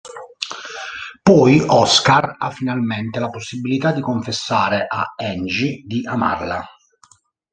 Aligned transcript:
Poi 1.21 1.61
Oscar 1.67 2.35
ha 2.39 2.49
finalmente 2.49 3.19
la 3.19 3.29
possibilità 3.29 3.91
di 3.91 4.01
confessare 4.01 4.87
a 4.89 5.13
Angie 5.15 5.83
di 5.85 6.01
amarla. 6.07 6.65